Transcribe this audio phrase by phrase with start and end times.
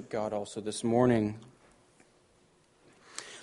[0.00, 1.38] God also this morning.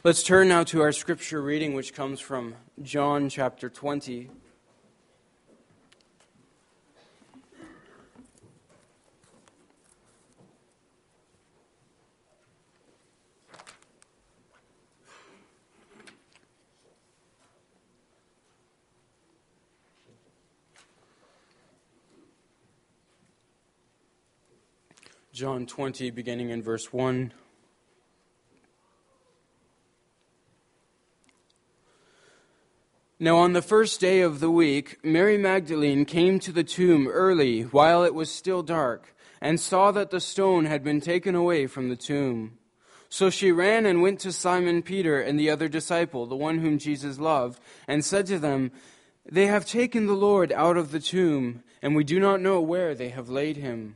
[0.04, 4.32] Let's turn now to our scripture reading, which comes from John chapter 20.
[25.40, 27.32] John 20, beginning in verse 1.
[33.22, 37.62] Now, on the first day of the week, Mary Magdalene came to the tomb early
[37.62, 41.88] while it was still dark and saw that the stone had been taken away from
[41.88, 42.58] the tomb.
[43.08, 46.78] So she ran and went to Simon Peter and the other disciple, the one whom
[46.78, 48.74] Jesus loved, and said to them,
[49.26, 52.94] They have taken the Lord out of the tomb, and we do not know where
[52.94, 53.96] they have laid him.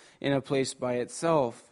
[0.21, 1.71] in a place by itself.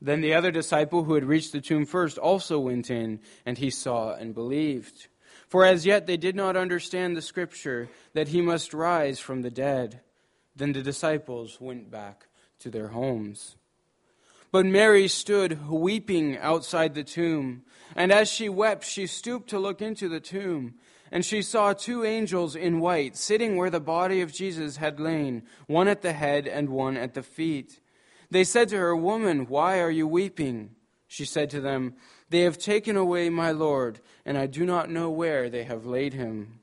[0.00, 3.70] Then the other disciple who had reached the tomb first also went in, and he
[3.70, 5.08] saw and believed.
[5.48, 9.50] For as yet they did not understand the scripture that he must rise from the
[9.50, 10.00] dead.
[10.56, 12.26] Then the disciples went back
[12.60, 13.56] to their homes.
[14.50, 17.62] But Mary stood weeping outside the tomb.
[17.96, 20.74] And as she wept, she stooped to look into the tomb.
[21.14, 25.44] And she saw two angels in white sitting where the body of Jesus had lain,
[25.68, 27.78] one at the head and one at the feet.
[28.32, 30.74] They said to her, Woman, why are you weeping?
[31.06, 31.94] She said to them,
[32.30, 36.14] They have taken away my Lord, and I do not know where they have laid
[36.14, 36.58] him.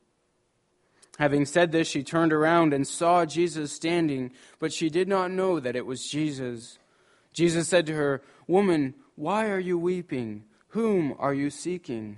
[1.17, 5.61] Having said this, she turned around and saw Jesus standing, but she did not know
[5.61, 6.77] that it was Jesus.
[7.31, 10.43] Jesus said to her, Woman, why are you weeping?
[10.69, 12.17] Whom are you seeking?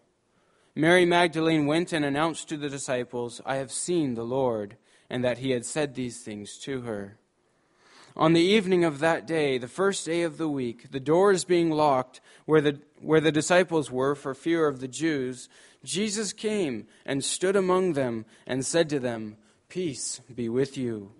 [0.75, 4.77] Mary Magdalene went and announced to the disciples, I have seen the Lord,
[5.09, 7.17] and that he had said these things to her.
[8.15, 11.71] On the evening of that day, the first day of the week, the doors being
[11.71, 15.49] locked where the, where the disciples were for fear of the Jews,
[15.83, 19.37] Jesus came and stood among them and said to them,
[19.69, 21.11] Peace be with you.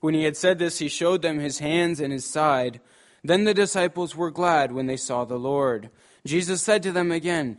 [0.00, 2.80] When he had said this, he showed them his hands and his side.
[3.22, 5.90] Then the disciples were glad when they saw the Lord.
[6.26, 7.58] Jesus said to them again,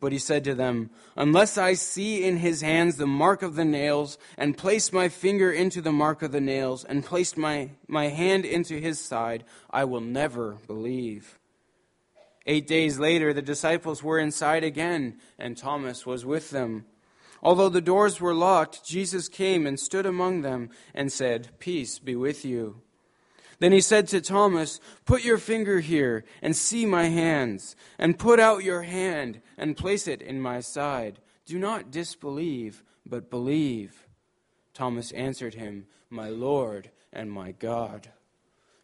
[0.00, 3.64] But he said to them, Unless I see in his hands the mark of the
[3.64, 8.08] nails, and place my finger into the mark of the nails, and place my, my
[8.08, 11.38] hand into his side, I will never believe.
[12.46, 16.84] Eight days later, the disciples were inside again, and Thomas was with them.
[17.42, 22.16] Although the doors were locked, Jesus came and stood among them and said, Peace be
[22.16, 22.82] with you.
[23.58, 28.40] Then he said to Thomas, Put your finger here and see my hands, and put
[28.40, 31.20] out your hand and place it in my side.
[31.46, 34.06] Do not disbelieve, but believe.
[34.72, 38.10] Thomas answered him, My Lord and my God.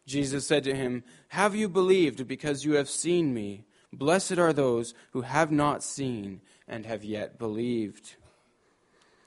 [0.05, 3.65] Jesus said to him, Have you believed because you have seen me?
[3.93, 8.15] Blessed are those who have not seen and have yet believed.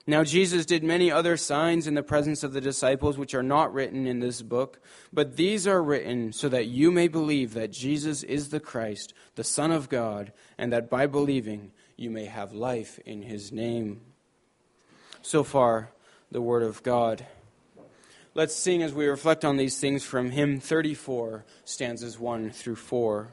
[0.07, 3.73] Now, Jesus did many other signs in the presence of the disciples, which are not
[3.73, 4.79] written in this book,
[5.11, 9.43] but these are written so that you may believe that Jesus is the Christ, the
[9.43, 14.01] Son of God, and that by believing you may have life in his name.
[15.23, 15.89] So far,
[16.31, 17.25] the Word of God.
[18.35, 23.29] Let's sing as we reflect on these things from hymn 34, stanzas 1 through 4.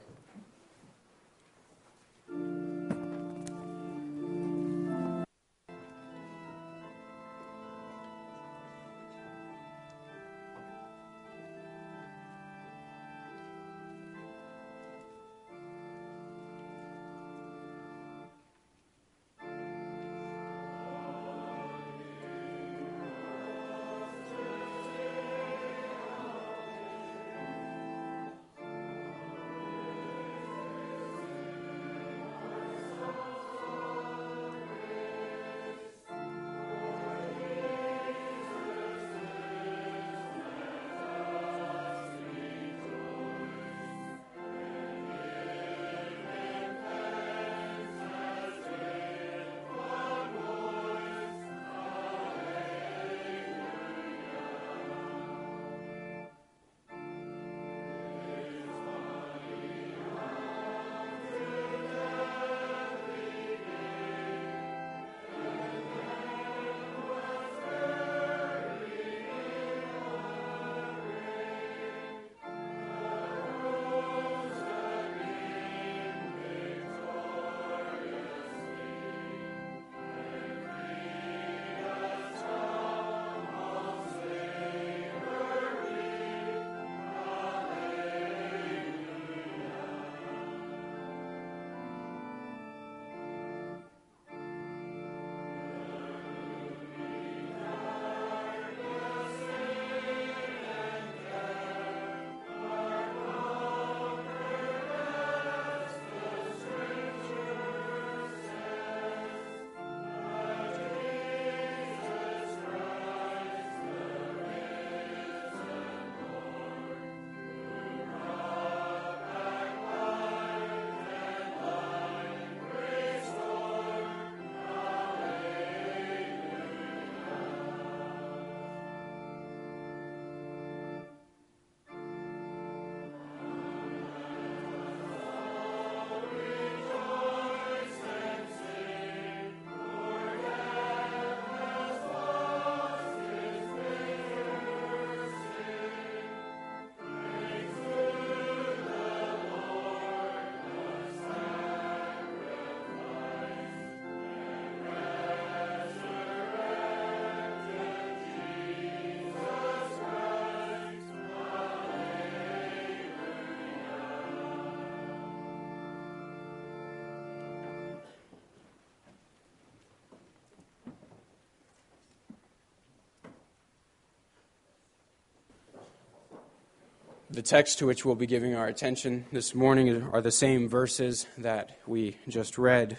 [177.32, 181.26] The text to which we'll be giving our attention this morning are the same verses
[181.38, 182.98] that we just read.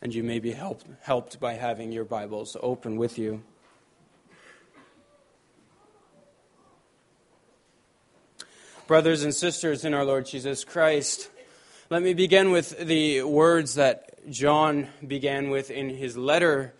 [0.00, 3.42] And you may be helped, helped by having your Bibles open with you.
[8.86, 11.28] Brothers and sisters in our Lord Jesus Christ,
[11.90, 16.72] let me begin with the words that John began with in his letter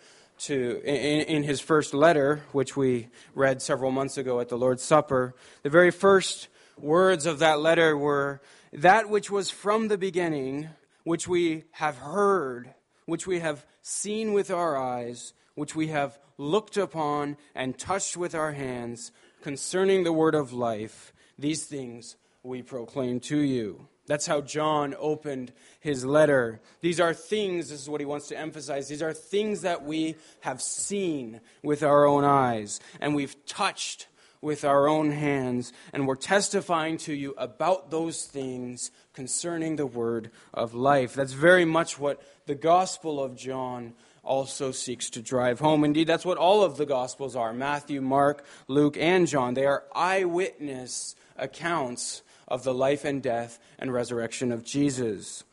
[0.43, 4.83] to in, in, his first letter, which we read several months ago at the Lord's
[4.83, 6.47] Supper, the very first
[6.77, 8.41] words of that letter were
[8.73, 10.69] that which was from the beginning,
[11.03, 12.73] which we have heard,
[13.05, 18.33] which we have seen with our eyes, which we have looked upon and touched with
[18.33, 19.11] our hands,
[19.41, 21.13] concerning the word of life.
[21.37, 23.87] These things we proclaim to you.
[24.07, 26.59] That's how John opened his letter.
[26.81, 30.15] These are things, this is what he wants to emphasize, these are things that we
[30.41, 34.07] have seen with our own eyes and we've touched
[34.41, 40.31] with our own hands, and we're testifying to you about those things concerning the word
[40.53, 41.13] of life.
[41.13, 43.93] That's very much what the Gospel of John
[44.23, 45.83] also seeks to drive home.
[45.83, 49.53] Indeed, that's what all of the Gospels are Matthew, Mark, Luke, and John.
[49.53, 55.43] They are eyewitness accounts of the life and death and resurrection of Jesus.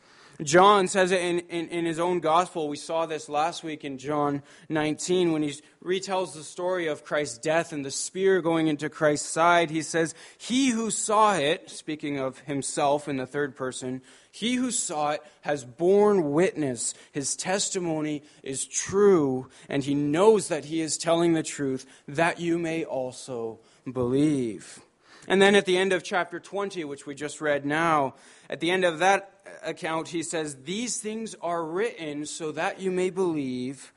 [0.43, 2.69] John says it in, in, in, his own gospel.
[2.69, 5.53] We saw this last week in John 19 when he
[5.83, 9.69] retells the story of Christ's death and the spear going into Christ's side.
[9.69, 14.71] He says, He who saw it, speaking of himself in the third person, he who
[14.71, 16.93] saw it has borne witness.
[17.11, 22.57] His testimony is true, and he knows that he is telling the truth, that you
[22.57, 23.59] may also
[23.91, 24.79] believe.
[25.27, 28.15] And then at the end of chapter 20, which we just read now,
[28.49, 32.91] at the end of that account, he says, These things are written so that you
[32.91, 33.93] may believe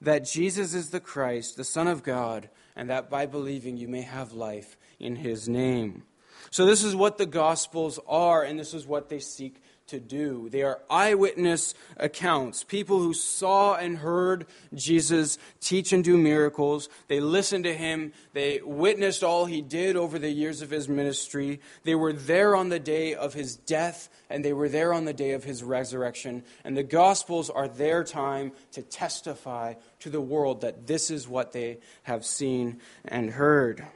[0.00, 4.02] that Jesus is the Christ, the Son of God, and that by believing you may
[4.02, 6.02] have life in his name.
[6.50, 10.48] So, this is what the Gospels are, and this is what they seek to do.
[10.48, 16.88] They are eyewitness accounts, people who saw and heard Jesus teach and do miracles.
[17.08, 21.60] They listened to him, they witnessed all he did over the years of his ministry.
[21.84, 25.12] They were there on the day of his death, and they were there on the
[25.12, 26.42] day of his resurrection.
[26.64, 31.52] And the Gospels are their time to testify to the world that this is what
[31.52, 33.86] they have seen and heard.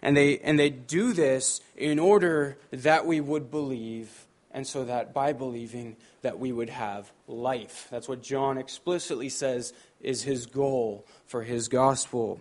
[0.00, 4.27] And they, and they do this in order that we would believe
[4.58, 7.86] and so that by believing that we would have life.
[7.92, 12.40] That's what John explicitly says is his goal for his gospel.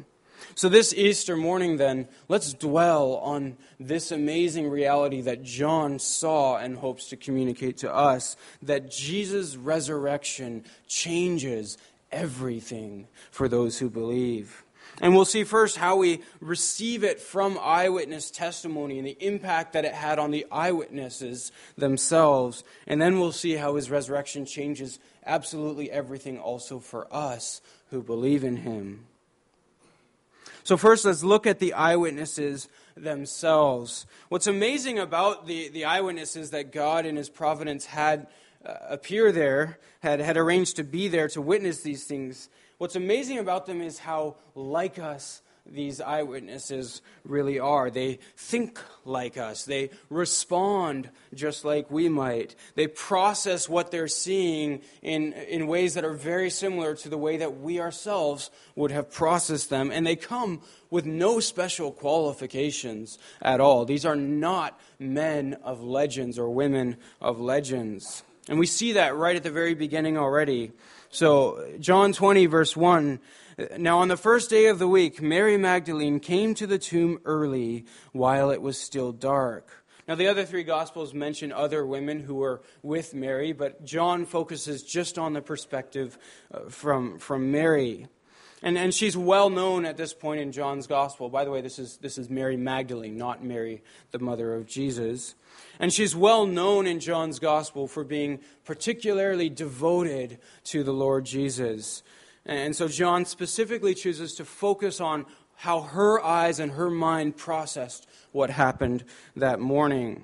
[0.55, 6.75] So, this Easter morning, then, let's dwell on this amazing reality that John saw and
[6.75, 11.77] hopes to communicate to us that Jesus' resurrection changes
[12.11, 14.63] everything for those who believe.
[14.99, 19.85] And we'll see first how we receive it from eyewitness testimony and the impact that
[19.85, 22.63] it had on the eyewitnesses themselves.
[22.87, 27.61] And then we'll see how his resurrection changes absolutely everything also for us
[27.91, 29.05] who believe in him.
[30.63, 34.05] So, first, let's look at the eyewitnesses themselves.
[34.29, 38.27] What's amazing about the, the eyewitnesses that God in his providence had
[38.65, 43.39] uh, appear there, had, had arranged to be there to witness these things, What's amazing
[43.39, 45.41] about them is how like us
[45.71, 47.89] these eyewitnesses really are.
[47.89, 49.65] They think like us.
[49.65, 52.55] They respond just like we might.
[52.75, 57.37] They process what they're seeing in, in ways that are very similar to the way
[57.37, 59.91] that we ourselves would have processed them.
[59.91, 63.85] And they come with no special qualifications at all.
[63.85, 68.23] These are not men of legends or women of legends.
[68.49, 70.71] And we see that right at the very beginning already.
[71.09, 73.19] So, John 20, verse 1.
[73.77, 77.85] Now, on the first day of the week, Mary Magdalene came to the tomb early
[78.11, 79.83] while it was still dark.
[80.07, 84.83] Now, the other three Gospels mention other women who were with Mary, but John focuses
[84.83, 86.17] just on the perspective
[86.53, 88.07] uh, from, from Mary.
[88.63, 91.29] And, and she's well known at this point in John's Gospel.
[91.29, 95.35] By the way, this is, this is Mary Magdalene, not Mary, the mother of Jesus.
[95.79, 102.01] And she's well known in John's gospel for being particularly devoted to the Lord Jesus.
[102.45, 108.07] And so John specifically chooses to focus on how her eyes and her mind processed
[108.31, 109.03] what happened
[109.35, 110.23] that morning.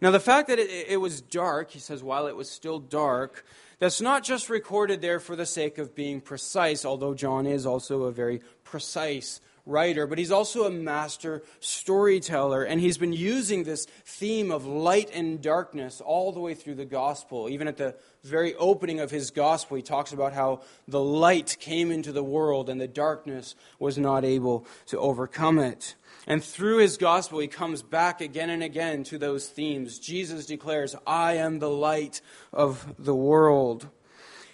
[0.00, 3.44] Now, the fact that it, it, was dark, he says, while it was still dark,
[3.80, 8.04] that's not just recorded there for the sake of being precise, although John is also
[8.04, 12.62] a very precise writer, but he's also a master storyteller.
[12.62, 16.84] And he's been using this theme of light and darkness all the way through the
[16.84, 17.48] gospel.
[17.48, 21.90] Even at the very opening of his gospel, he talks about how the light came
[21.90, 25.94] into the world and the darkness was not able to overcome it.
[26.26, 29.98] And through his gospel, he comes back again and again to those themes.
[29.98, 32.20] Jesus declares, I am the light
[32.52, 33.88] of the world.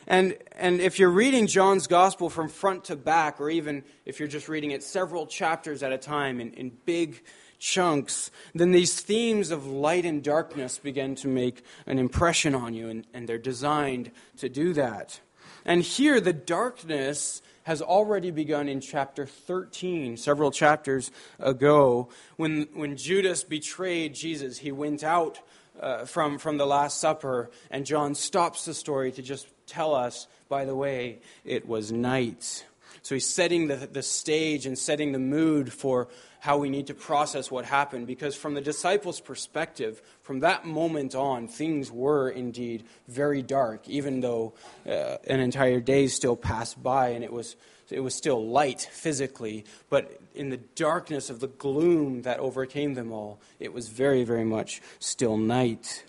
[0.07, 4.29] And, and if you're reading John's gospel from front to back, or even if you're
[4.29, 7.23] just reading it several chapters at a time in, in big
[7.59, 12.89] chunks, then these themes of light and darkness begin to make an impression on you,
[12.89, 15.21] and, and they're designed to do that.
[15.65, 22.97] And here, the darkness has already begun in chapter 13, several chapters ago, when, when
[22.97, 24.59] Judas betrayed Jesus.
[24.59, 25.41] He went out
[25.81, 30.29] uh, from, from the Last Supper, and John stops the story to just tell us,
[30.49, 32.65] by the way, it was night.
[33.07, 36.09] So he's setting the, the stage and setting the mood for
[36.41, 38.09] how we need to process what happened.
[38.09, 44.23] Because from the disciples' perspective, from that moment on, things were indeed very dark, even
[44.23, 44.55] though
[44.89, 47.55] uh, an entire day still passed by and it was,
[47.91, 49.65] it was still light physically.
[49.89, 54.45] But in the darkness of the gloom that overcame them all, it was very, very
[54.45, 56.03] much still night.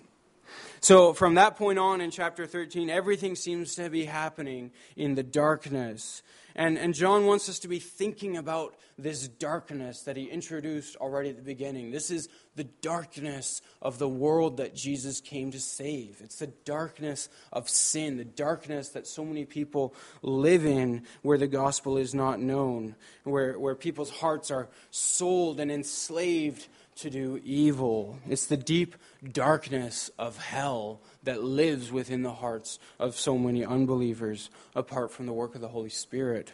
[0.80, 5.24] So, from that point on in chapter 13, everything seems to be happening in the
[5.24, 6.22] darkness.
[6.58, 11.30] And, and John wants us to be thinking about this darkness that he introduced already
[11.30, 11.92] at the beginning.
[11.92, 16.20] This is the darkness of the world that Jesus came to save.
[16.20, 21.48] It's the darkness of sin, the darkness that so many people live in where the
[21.48, 28.20] gospel is not known, where, where people's hearts are sold and enslaved to do evil.
[28.27, 28.96] It's the deep
[29.32, 35.34] darkness of hell that lives within the hearts of so many unbelievers apart from the
[35.34, 36.51] work of the Holy Spirit.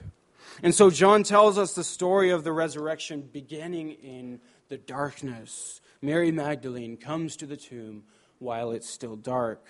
[0.62, 5.82] And so John tells us the story of the resurrection beginning in the darkness.
[6.02, 8.04] Mary Magdalene comes to the tomb
[8.40, 9.66] while it's still dark.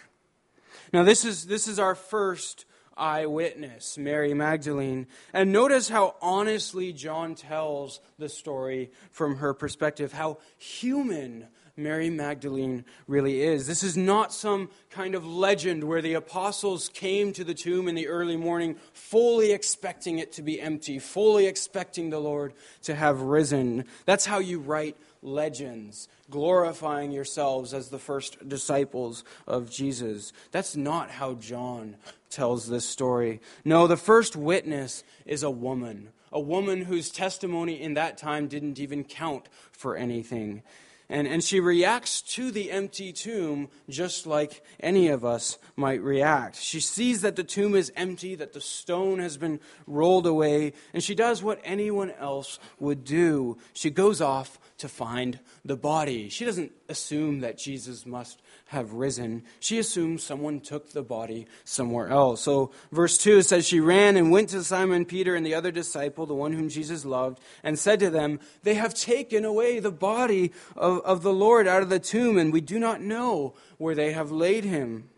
[0.92, 2.66] Now, this is, this is our first
[2.98, 5.08] eyewitness, Mary Magdalene.
[5.34, 12.86] And notice how honestly John tells the story from her perspective, how human Mary Magdalene
[13.08, 13.66] really is.
[13.66, 17.96] This is not some kind of legend where the apostles came to the tomb in
[17.96, 23.22] the early morning fully expecting it to be empty, fully expecting the Lord to have
[23.22, 23.86] risen.
[24.06, 30.32] That's how you write legends, glorifying yourselves as the first disciples of Jesus.
[30.52, 31.96] That's not how John
[32.34, 33.40] tells this story.
[33.64, 38.80] No, the first witness is a woman, a woman whose testimony in that time didn't
[38.80, 40.64] even count for anything.
[41.10, 46.56] And, and she reacts to the empty tomb just like any of us might react.
[46.56, 51.04] She sees that the tomb is empty, that the stone has been rolled away, and
[51.04, 53.58] she does what anyone else would do.
[53.74, 56.30] She goes off to find the body.
[56.30, 59.44] She doesn't assume that Jesus must have risen.
[59.60, 62.42] She assumes someone took the body somewhere else.
[62.42, 66.28] So, verse 2 says, She ran and went to Simon Peter and the other disciple,
[66.28, 70.52] the one whom Jesus loved, and said to them, They have taken away the body
[70.76, 74.14] of, of the Lord out of the tomb, and we do not know where they
[74.14, 75.10] have laid him.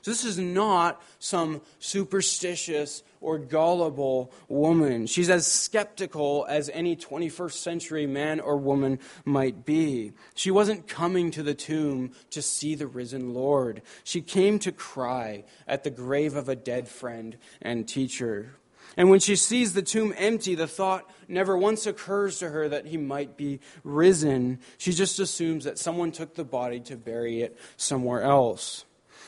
[0.00, 5.06] So this is not some superstitious or gullible woman.
[5.06, 10.12] She's as skeptical as any 21st century man or woman might be.
[10.34, 13.82] She wasn't coming to the tomb to see the risen Lord.
[14.04, 18.56] She came to cry at the grave of a dead friend and teacher.
[18.96, 22.86] And when she sees the tomb empty, the thought never once occurs to her that
[22.86, 24.58] he might be risen.
[24.76, 28.84] She just assumes that someone took the body to bury it somewhere else.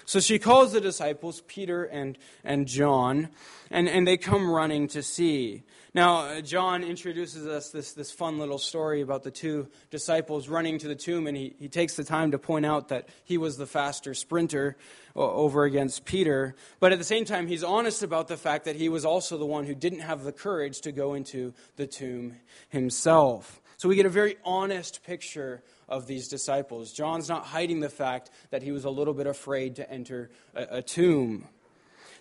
[0.06, 3.30] So she calls the disciples, Peter and, and John,
[3.70, 5.62] and, and they come running to see.
[5.94, 10.78] Now, uh, John introduces us this, this fun little story about the two disciples running
[10.78, 13.56] to the tomb, and he, he takes the time to point out that he was
[13.56, 14.76] the faster sprinter
[15.14, 16.56] over against Peter.
[16.80, 19.46] But at the same time, he's honest about the fact that he was also the
[19.46, 22.38] one who didn't have the courage to go into the tomb
[22.70, 23.62] himself.
[23.76, 26.92] So we get a very honest picture of these disciples.
[26.92, 30.78] John's not hiding the fact that he was a little bit afraid to enter a,
[30.78, 31.46] a tomb.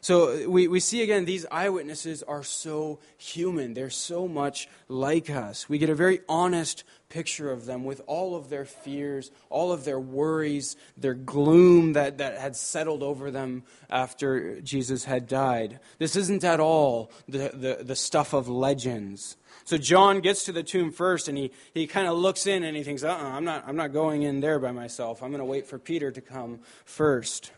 [0.03, 3.73] So we, we see again, these eyewitnesses are so human.
[3.73, 5.69] They're so much like us.
[5.69, 9.85] We get a very honest picture of them with all of their fears, all of
[9.85, 15.79] their worries, their gloom that, that had settled over them after Jesus had died.
[15.99, 19.37] This isn't at all the, the, the stuff of legends.
[19.63, 22.75] So John gets to the tomb first and he, he kind of looks in and
[22.75, 25.23] he thinks, uh uh-uh, I'm, not, I'm not going in there by myself.
[25.23, 27.53] I'm going to wait for Peter to come first.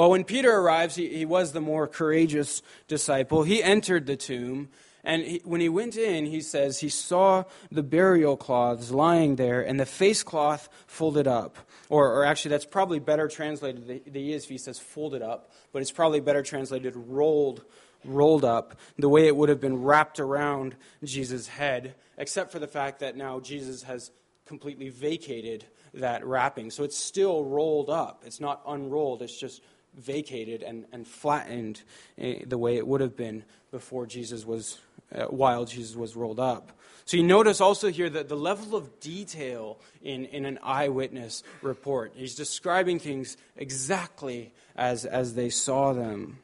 [0.00, 3.42] Well, when Peter arrives, he, he was the more courageous disciple.
[3.42, 4.70] He entered the tomb.
[5.04, 9.60] And he, when he went in, he says he saw the burial cloths lying there
[9.60, 11.58] and the face cloth folded up.
[11.90, 13.86] Or, or actually, that's probably better translated.
[13.86, 17.62] The, the ESV says folded up, but it's probably better translated rolled
[18.02, 22.66] rolled up, the way it would have been wrapped around Jesus' head, except for the
[22.66, 24.10] fact that now Jesus has
[24.46, 26.70] completely vacated that wrapping.
[26.70, 28.22] So it's still rolled up.
[28.24, 29.60] It's not unrolled, it's just
[29.96, 31.82] vacated and, and flattened
[32.18, 34.78] eh, the way it would have been before Jesus was,
[35.14, 36.72] uh, while Jesus was rolled up.
[37.04, 42.12] So you notice also here that the level of detail in, in an eyewitness report.
[42.14, 46.38] He's describing things exactly as, as they saw them.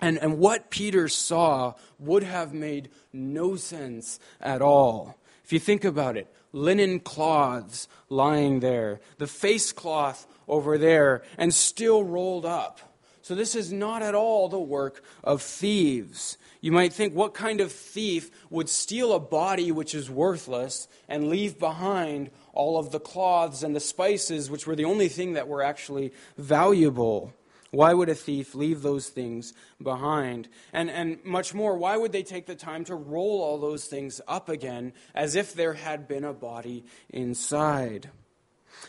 [0.00, 5.16] And, and what Peter saw would have made no sense at all.
[5.44, 11.52] If you think about it, linen cloths lying there, the face cloth over there, and
[11.52, 12.80] still rolled up.
[13.22, 16.38] So, this is not at all the work of thieves.
[16.60, 21.28] You might think, what kind of thief would steal a body which is worthless and
[21.28, 25.46] leave behind all of the cloths and the spices, which were the only thing that
[25.46, 27.32] were actually valuable?
[27.70, 30.48] Why would a thief leave those things behind?
[30.72, 34.20] And, and much more, why would they take the time to roll all those things
[34.26, 38.10] up again as if there had been a body inside?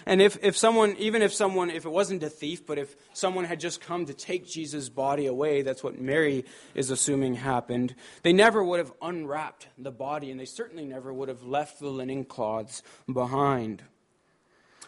[0.06, 3.46] And if, if someone, even if someone, if it wasn't a thief, but if someone
[3.46, 8.34] had just come to take Jesus' body away, that's what Mary is assuming happened, they
[8.34, 12.26] never would have unwrapped the body, and they certainly never would have left the linen
[12.26, 13.84] cloths behind.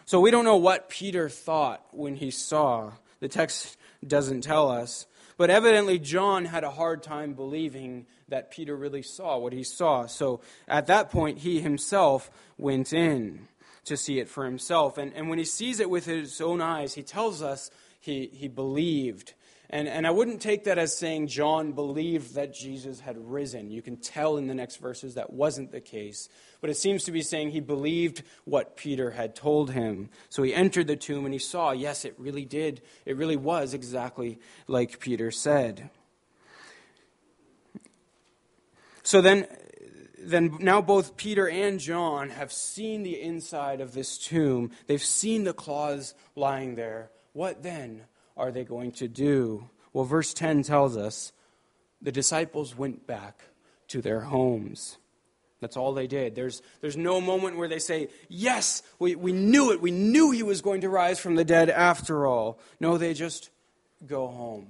[0.04, 2.92] So we don't know what Peter thought when he saw.
[3.20, 5.06] The text doesn't tell us.
[5.36, 10.06] But evidently, John had a hard time believing that Peter really saw what he saw.
[10.06, 13.48] So at that point, he himself went in
[13.84, 14.98] to see it for himself.
[14.98, 18.48] And, and when he sees it with his own eyes, he tells us he, he
[18.48, 19.34] believed.
[19.70, 23.70] And, and I wouldn't take that as saying John believed that Jesus had risen.
[23.70, 26.28] You can tell in the next verses that wasn't the case.
[26.60, 30.10] But it seems to be saying he believed what Peter had told him.
[30.28, 32.82] So he entered the tomb and he saw, yes, it really did.
[33.06, 35.88] It really was exactly like Peter said.
[39.02, 39.46] So then
[40.22, 44.70] then now both Peter and John have seen the inside of this tomb.
[44.86, 47.10] They've seen the claws lying there.
[47.32, 48.04] What then
[48.36, 49.68] are they going to do?
[49.92, 51.32] Well, verse 10 tells us
[52.00, 53.42] the disciples went back
[53.88, 54.98] to their homes.
[55.60, 56.34] That's all they did.
[56.34, 59.80] There's, there's no moment where they say, Yes, we, we knew it.
[59.80, 62.58] We knew he was going to rise from the dead after all.
[62.80, 63.50] No, they just
[64.04, 64.66] go home.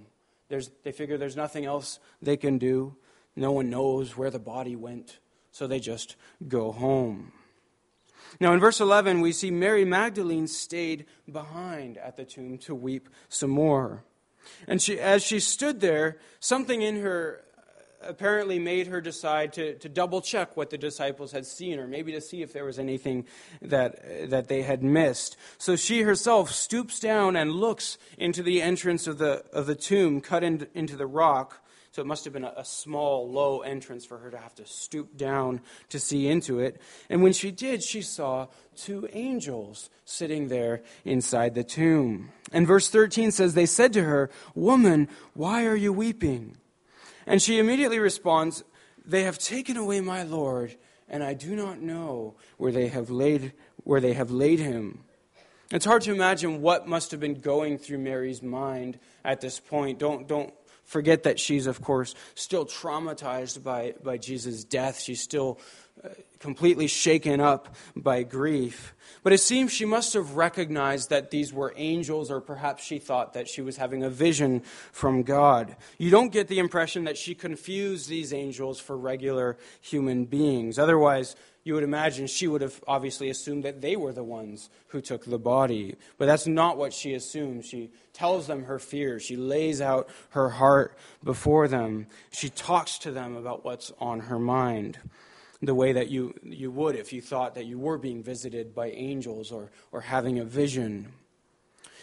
[0.49, 2.95] There's, they figure there's nothing else they can do.
[3.35, 5.19] No one knows where the body went,
[5.53, 6.17] so they just
[6.49, 7.33] go home.
[8.41, 13.09] Now, in verse 11, we see Mary Magdalene stayed behind at the tomb to weep
[13.29, 14.05] some more.
[14.67, 19.75] And she, as she stood there, something in her uh, apparently made her decide to,
[19.79, 22.79] to double check what the disciples had seen, or maybe to see if there was
[22.79, 23.27] anything
[23.61, 25.37] that, that they had missed.
[25.59, 30.21] So she herself stoops down and looks into the entrance of the, of the tomb
[30.21, 31.62] cut in, into the rock.
[31.92, 34.66] So it must have been a, a small, low entrance for her to have to
[34.66, 36.81] stoop down to see into it.
[37.11, 42.31] And when she did, she saw two angels sitting there inside the tomb.
[42.50, 46.57] And verse 13 says, They said to her, Woman, why are you weeping?
[47.26, 48.64] And she immediately responds,
[49.05, 50.74] They have taken away my Lord,
[51.11, 53.52] and I do not know where they have laid,
[53.85, 55.05] where they have laid him.
[55.70, 59.98] It's hard to imagine what must have been going through Mary's mind at this point.
[59.98, 60.52] Don't, don't
[60.85, 65.01] forget that she's, of course, still traumatized by, by Jesus' death.
[65.01, 65.59] She's still
[66.42, 68.94] completely shaken up by grief.
[69.22, 73.35] But it seems she must have recognized that these were angels, or perhaps she thought
[73.35, 75.76] that she was having a vision from God.
[75.98, 80.78] You don't get the impression that she confused these angels for regular human beings.
[80.78, 85.00] Otherwise, you would imagine she would have obviously assumed that they were the ones who
[85.00, 85.94] took the body.
[86.18, 87.66] But that's not what she assumes.
[87.66, 89.22] She tells them her fears.
[89.22, 92.09] She lays out her heart before them.
[92.33, 94.98] She talks to them about what's on her mind
[95.62, 98.90] the way that you, you would if you thought that you were being visited by
[98.90, 101.12] angels or, or having a vision.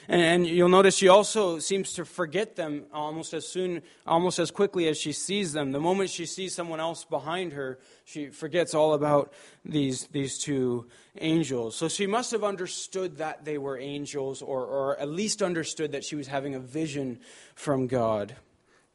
[0.08, 4.50] And, and you'll notice she also seems to forget them almost as soon, almost as
[4.50, 5.74] quickly as she sees them.
[5.74, 9.34] The moment she sees someone else behind her, she forgets all about
[9.66, 10.88] these, these two
[11.20, 11.76] angels.
[11.76, 16.06] So she must have understood that they were angels, or, or at least understood that
[16.06, 17.20] she was having a vision
[17.56, 18.36] from God.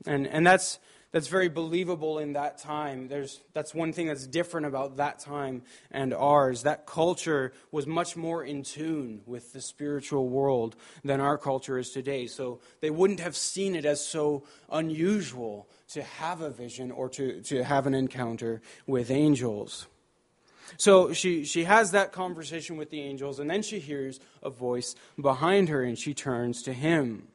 [0.06, 0.78] And, and that's,
[1.14, 3.06] that's very believable in that time.
[3.06, 6.64] There's, that's one thing that's different about that time and ours.
[6.64, 10.74] That culture was much more in tune with the spiritual world
[11.04, 12.26] than our culture is today.
[12.26, 17.40] So they wouldn't have seen it as so unusual to have a vision or to,
[17.42, 19.86] to have an encounter with angels.
[20.78, 24.96] So she, she has that conversation with the angels, and then she hears a voice
[25.20, 27.28] behind her, and she turns to him.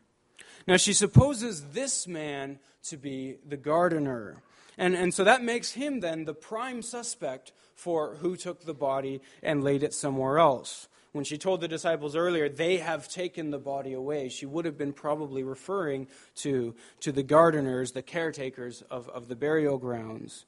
[0.68, 4.42] Now, she supposes this man to be the gardener.
[4.78, 9.22] And, and so that makes him then the prime suspect for who took the body
[9.44, 10.88] and laid it somewhere else.
[11.12, 14.78] When she told the disciples earlier, they have taken the body away, she would have
[14.78, 20.46] been probably referring to, to the gardeners, the caretakers of, of the burial grounds.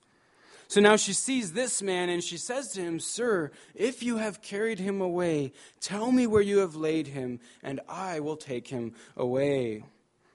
[0.68, 4.42] So now she sees this man and she says to him, Sir, if you have
[4.42, 8.94] carried him away, tell me where you have laid him, and I will take him
[9.18, 9.84] away.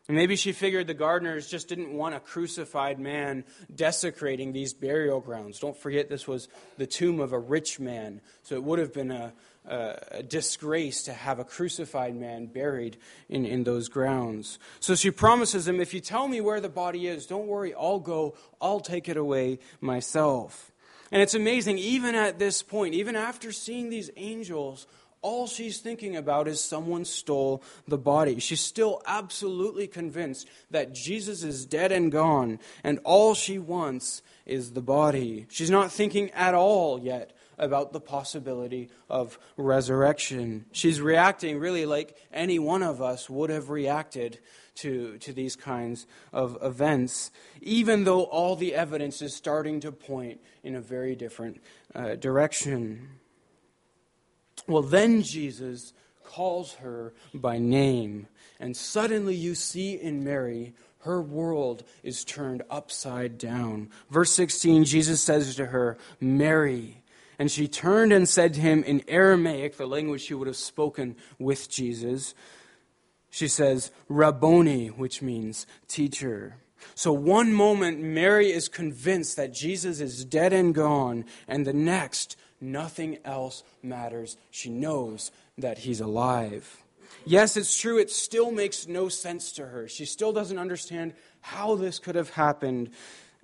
[0.08, 5.58] Maybe she figured the gardeners just didn't want a crucified man desecrating these burial grounds.
[5.58, 9.10] Don't forget, this was the tomb of a rich man, so it would have been
[9.10, 9.32] a,
[9.64, 14.60] a, a disgrace to have a crucified man buried in, in those grounds.
[14.78, 17.98] So she promises him, If you tell me where the body is, don't worry, I'll
[17.98, 20.70] go, I'll take it away myself.
[21.10, 24.86] And it's amazing, even at this point, even after seeing these angels,
[25.26, 28.38] all she's thinking about is someone stole the body.
[28.38, 34.74] She's still absolutely convinced that Jesus is dead and gone, and all she wants is
[34.74, 35.46] the body.
[35.48, 40.66] She's not thinking at all yet about the possibility of resurrection.
[40.70, 44.38] She's reacting really like any one of us would have reacted
[44.76, 50.40] to, to these kinds of events, even though all the evidence is starting to point
[50.62, 51.60] in a very different
[51.96, 53.08] uh, direction.
[54.66, 55.92] Well, then Jesus
[56.24, 58.26] calls her by name,
[58.58, 60.74] and suddenly you see in Mary
[61.06, 63.90] her world is turned upside down.
[64.10, 67.02] Verse 16, Jesus says to her, Mary.
[67.38, 71.16] And she turned and said to him in Aramaic, the language she would have spoken
[71.38, 72.34] with Jesus,
[73.30, 76.56] she says, Rabboni, which means teacher.
[76.94, 82.36] So, one moment, Mary is convinced that Jesus is dead and gone, and the next,
[82.60, 84.36] Nothing else matters.
[84.50, 86.84] She knows that he's alive.
[87.24, 89.88] Yes, it's true, it still makes no sense to her.
[89.88, 92.90] She still doesn't understand how this could have happened.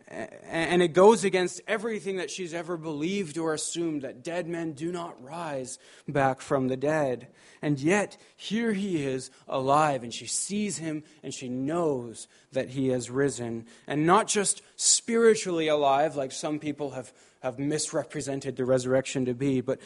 [0.09, 4.92] and it goes against everything that she's ever believed or assumed that dead men do
[4.92, 7.29] not rise back from the dead.
[7.62, 12.88] And yet, here he is alive, and she sees him and she knows that he
[12.88, 13.66] has risen.
[13.87, 19.61] And not just spiritually alive, like some people have, have misrepresented the resurrection to be,
[19.61, 19.81] but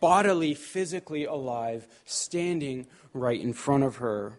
[0.00, 4.38] bodily, physically alive, standing right in front of her.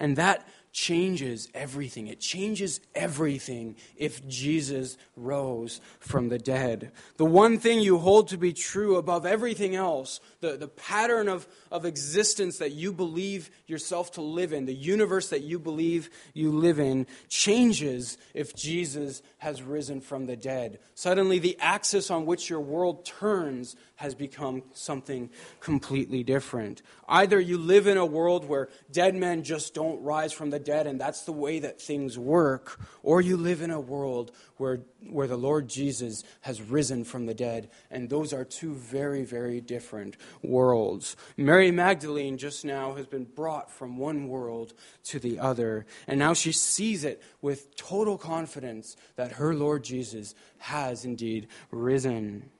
[0.00, 2.06] And that changes everything.
[2.06, 6.92] It changes everything if Jesus rose from the dead.
[7.16, 11.48] The one thing you hold to be true above everything else, the, the pattern of,
[11.72, 16.52] of existence that you believe yourself to live in, the universe that you believe you
[16.52, 20.78] live in, changes if Jesus has risen from the dead.
[20.94, 25.30] Suddenly, the axis on which your world turns has become something
[25.60, 26.82] completely different.
[27.08, 30.86] Either you live in a world where dead men just don't rise from the dead
[30.86, 35.26] and that's the way that things work, or you live in a world where, where
[35.26, 37.70] the Lord Jesus has risen from the dead.
[37.90, 41.16] And those are two very, very different worlds.
[41.36, 45.86] Mary Magdalene just now has been brought from one world to the other.
[46.06, 52.50] And now she sees it with total confidence that her Lord Jesus has indeed risen.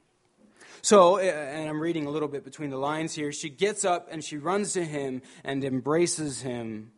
[0.82, 4.08] So, uh, and I'm reading a little bit between the lines here, she gets up
[4.10, 6.92] and she runs to him and embraces him.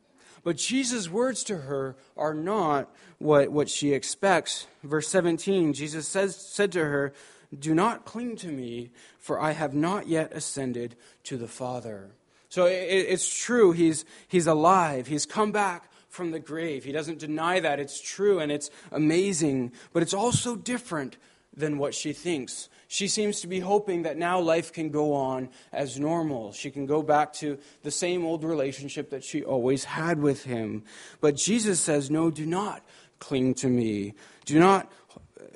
[0.44, 4.66] But Jesus' words to her are not what, what she expects.
[4.82, 7.12] Verse 17, Jesus says, said to her,
[7.56, 12.10] Do not cling to me, for I have not yet ascended to the Father.
[12.48, 15.06] So it, it's true, he's, he's alive.
[15.06, 16.84] He's come back from the grave.
[16.84, 17.78] He doesn't deny that.
[17.78, 19.72] It's true and it's amazing.
[19.92, 21.16] But it's also different
[21.58, 22.68] than what she thinks.
[22.86, 26.52] She seems to be hoping that now life can go on as normal.
[26.52, 30.84] She can go back to the same old relationship that she always had with him.
[31.20, 32.82] But Jesus says, No, do not
[33.18, 34.14] cling to me.
[34.46, 34.90] Do not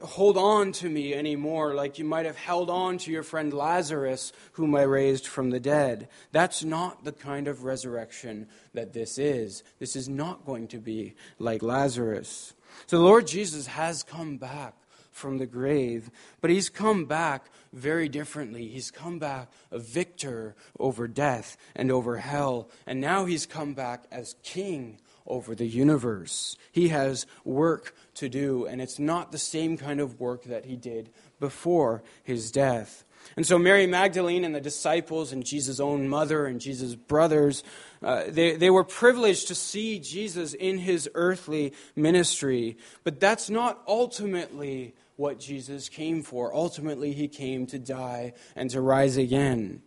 [0.03, 4.33] hold on to me anymore like you might have held on to your friend Lazarus,
[4.53, 6.09] whom I raised from the dead.
[6.33, 9.63] That's not the kind of resurrection that this is.
[9.79, 12.55] This is not going to be like Lazarus.
[12.87, 14.75] So the Lord Jesus has come back
[15.13, 18.67] from the grave, but he's come back very differently.
[18.67, 24.05] He's come back a victor over death and over hell, and now he's come back
[24.11, 26.57] as king over the universe.
[26.73, 30.77] He has work to do, and it's not the same kind of work that he
[30.77, 33.05] did before his death.
[33.37, 37.63] And so, Mary Magdalene and the disciples, and Jesus' own mother and Jesus' brothers,
[38.03, 42.77] uh, they, they were privileged to see Jesus in his earthly ministry.
[43.05, 46.53] But that's not ultimately what Jesus came for.
[46.53, 49.81] Ultimately, he came to die and to rise again.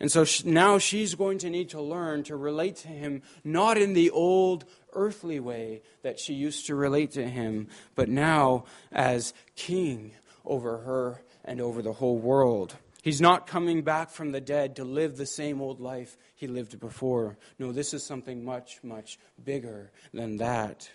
[0.00, 3.92] And so now she's going to need to learn to relate to him not in
[3.92, 10.10] the old earthly way that she used to relate to him, but now as king
[10.44, 12.74] over her and over the whole world.
[13.02, 16.80] He's not coming back from the dead to live the same old life he lived
[16.80, 17.38] before.
[17.56, 20.90] No, this is something much, much bigger than that.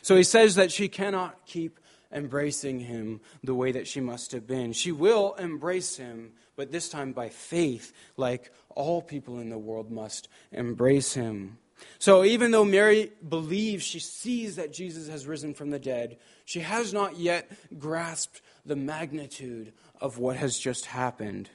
[0.00, 1.78] So he says that she cannot keep
[2.12, 4.72] embracing him the way that she must have been.
[4.72, 9.90] She will embrace him, but this time by faith, like all people in the world
[9.90, 11.58] must embrace him.
[11.98, 16.60] So even though Mary believes, she sees that Jesus has risen from the dead, she
[16.60, 21.50] has not yet grasped the magnitude of what has just happened.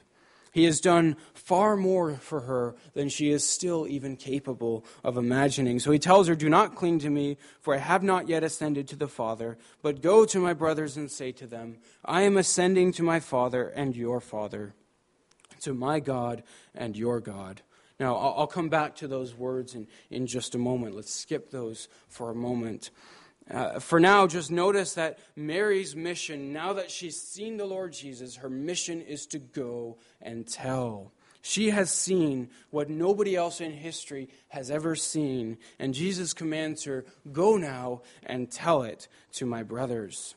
[0.54, 5.80] He has done far more for her than she is still even capable of imagining.
[5.80, 8.86] So he tells her, Do not cling to me, for I have not yet ascended
[8.88, 12.92] to the Father, but go to my brothers and say to them, I am ascending
[12.92, 14.74] to my Father and your Father,
[15.62, 17.62] to my God and your God.
[17.98, 20.94] Now, I'll come back to those words in, in just a moment.
[20.94, 22.90] Let's skip those for a moment.
[23.50, 28.36] Uh, for now, just notice that Mary's mission, now that she's seen the Lord Jesus,
[28.36, 31.12] her mission is to go and tell.
[31.42, 37.04] She has seen what nobody else in history has ever seen, and Jesus commands her,
[37.32, 40.36] Go now and tell it to my brothers.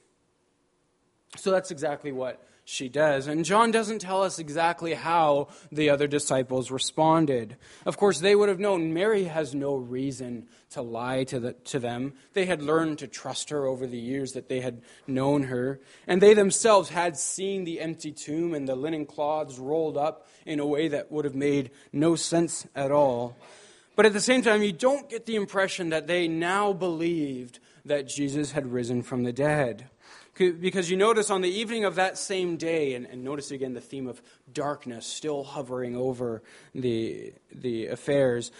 [1.37, 3.27] So that's exactly what she does.
[3.27, 7.55] And John doesn't tell us exactly how the other disciples responded.
[7.85, 11.79] Of course, they would have known Mary has no reason to lie to, the, to
[11.79, 12.15] them.
[12.33, 15.79] They had learned to trust her over the years that they had known her.
[16.07, 20.59] And they themselves had seen the empty tomb and the linen cloths rolled up in
[20.59, 23.37] a way that would have made no sense at all.
[23.95, 28.09] But at the same time, you don't get the impression that they now believed that
[28.09, 29.89] Jesus had risen from the dead.
[30.37, 33.81] Because you notice on the evening of that same day, and, and, notice again the
[33.81, 34.21] theme of
[34.53, 36.43] darkness still hovering over
[36.75, 38.51] the, the affairs.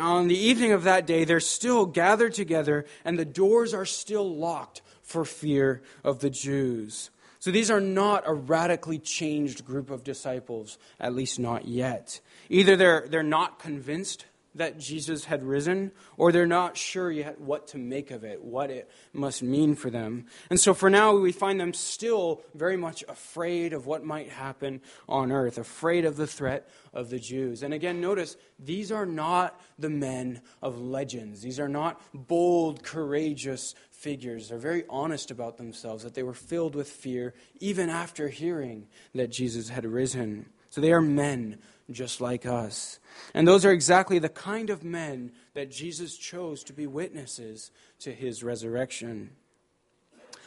[0.00, 4.36] On the evening of that day, they're still gathered together, and the doors are still
[4.36, 7.10] locked for fear of the Jews.
[7.40, 12.20] So these are not a radically changed group of disciples, at least not yet.
[12.48, 14.24] Either they're, they're not convinced
[14.58, 18.70] that Jesus had risen, or they're not sure yet what to make of it, what
[18.70, 20.26] it must mean for them.
[20.50, 24.82] And so for now, we find them still very much afraid of what might happen
[25.08, 27.62] on earth, afraid of the threat of the Jews.
[27.62, 33.74] And again, notice these are not the men of legends, these are not bold, courageous
[33.90, 34.48] figures.
[34.48, 39.30] They're very honest about themselves, that they were filled with fear even after hearing that
[39.30, 40.46] Jesus had risen.
[40.70, 41.58] So they are men
[41.90, 42.98] just like us.
[43.34, 47.70] And those are exactly the kind of men that Jesus chose to be witnesses
[48.00, 49.30] to his resurrection.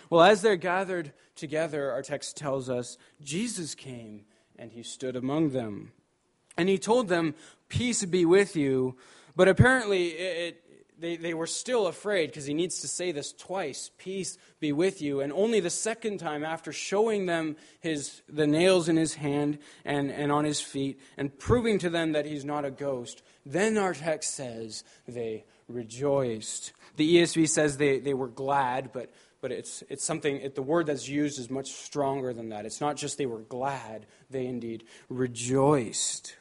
[0.10, 4.26] Well, as they're gathered together, our text tells us Jesus came
[4.58, 5.94] and he stood among them.
[6.58, 7.34] And he told them,
[7.70, 8.98] Peace be with you.
[9.36, 10.64] But apparently, it,
[11.02, 15.02] they, they were still afraid because he needs to say this twice peace be with
[15.02, 19.58] you and only the second time after showing them his the nails in his hand
[19.84, 23.78] and, and on his feet and proving to them that he's not a ghost then
[23.78, 29.10] our text says they rejoiced the esv says they, they were glad but
[29.42, 32.68] but it's, it's something, it, the word that's used is much stronger than that.
[32.68, 36.36] It's not just they were glad, they indeed rejoiced.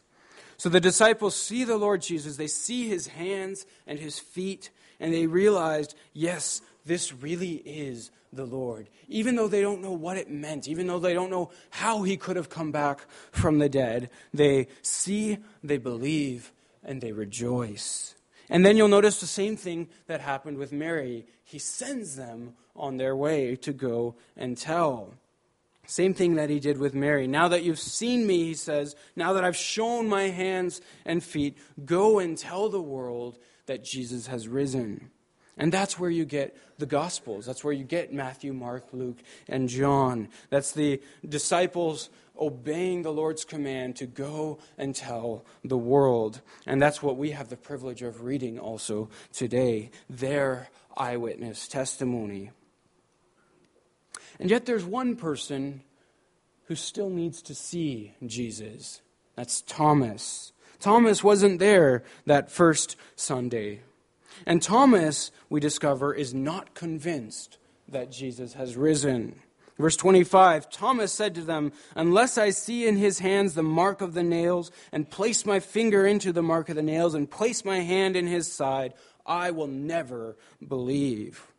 [0.60, 4.68] So the disciples see the Lord Jesus, they see his hands and his feet,
[5.00, 8.90] and they realized, yes, this really is the Lord.
[9.08, 12.18] Even though they don't know what it meant, even though they don't know how he
[12.18, 16.52] could have come back from the dead, they see, they believe,
[16.84, 18.14] and they rejoice.
[18.50, 21.24] And then you'll notice the same thing that happened with Mary.
[21.42, 25.14] He sends them on their way to go and tell.
[25.90, 27.26] Same thing that he did with Mary.
[27.26, 31.58] Now that you've seen me, he says, now that I've shown my hands and feet,
[31.84, 35.10] go and tell the world that Jesus has risen.
[35.56, 37.44] And that's where you get the Gospels.
[37.44, 40.28] That's where you get Matthew, Mark, Luke, and John.
[40.48, 46.40] That's the disciples obeying the Lord's command to go and tell the world.
[46.68, 52.52] And that's what we have the privilege of reading also today their eyewitness testimony.
[54.40, 55.82] And yet there's one person
[56.64, 59.02] who still needs to see Jesus.
[59.36, 60.52] That's Thomas.
[60.80, 63.82] Thomas wasn't there that first Sunday.
[64.46, 69.34] And Thomas, we discover, is not convinced that Jesus has risen.
[69.78, 74.14] Verse 25 Thomas said to them, Unless I see in his hands the mark of
[74.14, 77.80] the nails, and place my finger into the mark of the nails, and place my
[77.80, 78.94] hand in his side,
[79.26, 81.49] I will never believe.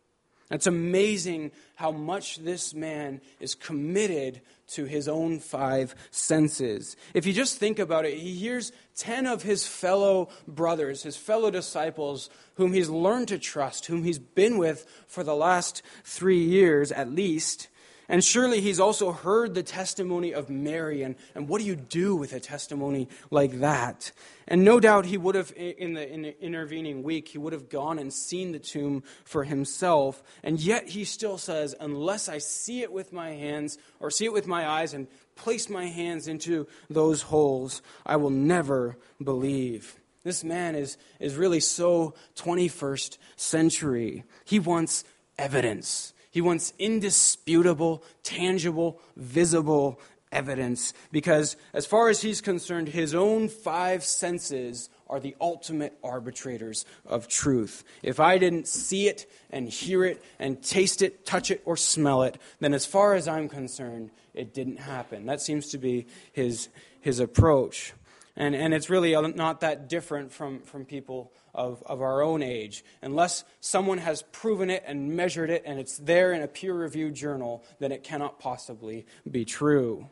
[0.52, 6.96] It's amazing how much this man is committed to his own five senses.
[7.14, 11.50] If you just think about it, he hears 10 of his fellow brothers, his fellow
[11.50, 16.92] disciples, whom he's learned to trust, whom he's been with for the last three years
[16.92, 17.68] at least,
[18.12, 21.02] and surely he's also heard the testimony of Mary.
[21.02, 24.12] And, and what do you do with a testimony like that?
[24.46, 27.70] And no doubt he would have, in the, in the intervening week, he would have
[27.70, 30.22] gone and seen the tomb for himself.
[30.42, 34.32] And yet he still says, unless I see it with my hands or see it
[34.34, 39.98] with my eyes and place my hands into those holes, I will never believe.
[40.22, 44.24] This man is, is really so 21st century.
[44.44, 45.02] He wants
[45.38, 46.12] evidence.
[46.32, 50.00] He wants indisputable, tangible, visible
[50.32, 56.86] evidence because, as far as he's concerned, his own five senses are the ultimate arbitrators
[57.04, 57.84] of truth.
[58.02, 62.22] If I didn't see it and hear it and taste it, touch it, or smell
[62.22, 65.26] it, then as far as I'm concerned, it didn't happen.
[65.26, 66.70] That seems to be his,
[67.02, 67.92] his approach.
[68.34, 72.84] And, and it's really not that different from, from people of, of our own age.
[73.02, 77.14] Unless someone has proven it and measured it and it's there in a peer reviewed
[77.14, 80.08] journal, then it cannot possibly be true.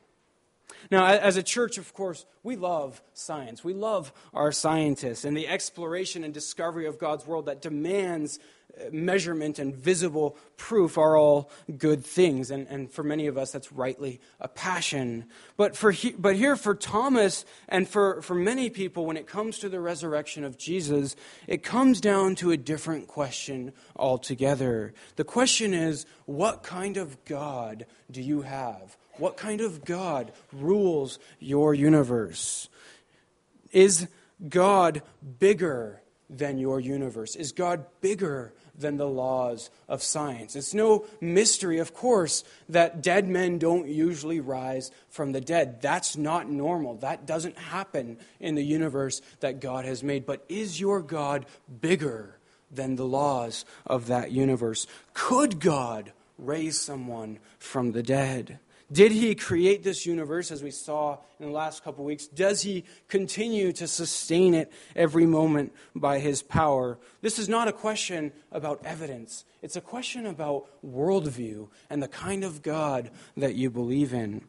[0.90, 3.64] Now, as a church, of course, we love science.
[3.64, 8.38] We love our scientists and the exploration and discovery of God's world that demands
[8.92, 12.50] measurement and visible proof are all good things.
[12.50, 15.26] And, and for many of us, that's rightly a passion.
[15.56, 19.58] But, for he, but here, for Thomas and for, for many people, when it comes
[19.58, 21.16] to the resurrection of Jesus,
[21.46, 24.92] it comes down to a different question altogether.
[25.16, 28.96] The question is what kind of God do you have?
[29.18, 32.68] What kind of God rules your universe?
[33.72, 34.08] Is
[34.48, 35.02] God
[35.38, 37.36] bigger than your universe?
[37.36, 40.56] Is God bigger than the laws of science?
[40.56, 45.80] It's no mystery, of course, that dead men don't usually rise from the dead.
[45.80, 46.96] That's not normal.
[46.96, 50.26] That doesn't happen in the universe that God has made.
[50.26, 51.46] But is your God
[51.80, 52.36] bigger
[52.70, 54.86] than the laws of that universe?
[55.14, 58.58] Could God raise someone from the dead?
[58.92, 62.26] Did he create this universe as we saw in the last couple weeks?
[62.26, 66.98] Does he continue to sustain it every moment by his power?
[67.20, 72.42] This is not a question about evidence, it's a question about worldview and the kind
[72.42, 74.42] of God that you believe in.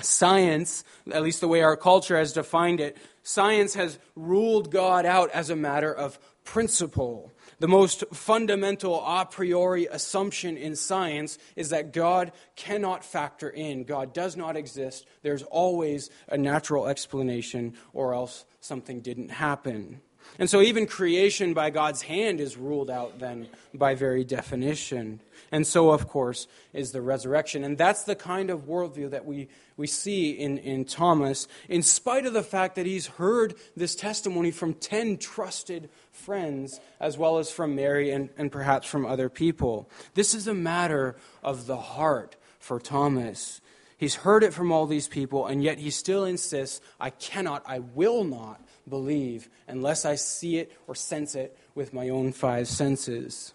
[0.00, 5.30] Science, at least the way our culture has defined it, science has ruled God out
[5.30, 7.32] as a matter of principle.
[7.60, 13.82] The most fundamental a priori assumption in science is that God cannot factor in.
[13.82, 15.06] God does not exist.
[15.22, 20.00] There's always a natural explanation, or else something didn't happen.
[20.38, 25.20] And so, even creation by God's hand is ruled out then by very definition.
[25.50, 27.64] And so, of course, is the resurrection.
[27.64, 32.26] And that's the kind of worldview that we, we see in, in Thomas, in spite
[32.26, 37.50] of the fact that he's heard this testimony from 10 trusted friends, as well as
[37.50, 39.88] from Mary and, and perhaps from other people.
[40.14, 43.60] This is a matter of the heart for Thomas.
[43.96, 47.80] He's heard it from all these people, and yet he still insists, I cannot, I
[47.80, 53.54] will not believe unless I see it or sense it with my own five senses.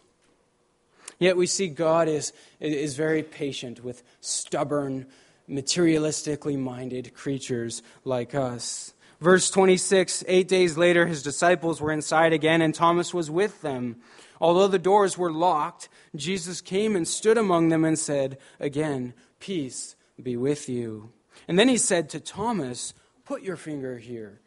[1.19, 5.05] Yet we see God is, is very patient with stubborn,
[5.49, 8.93] materialistically minded creatures like us.
[9.19, 13.97] Verse 26 Eight days later, his disciples were inside again, and Thomas was with them.
[14.41, 19.95] Although the doors were locked, Jesus came and stood among them and said, Again, peace
[20.21, 21.11] be with you.
[21.47, 24.41] And then he said to Thomas, Put your finger here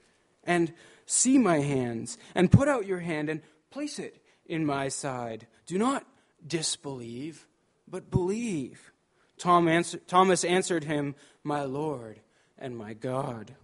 [0.46, 0.72] and
[1.04, 5.46] see my hands, and put out your hand and place it in my side.
[5.66, 6.06] Do not
[6.46, 7.46] disbelieve,
[7.88, 8.92] but believe.
[9.38, 12.20] Tom answer, Thomas answered him, My Lord
[12.58, 13.54] and my God.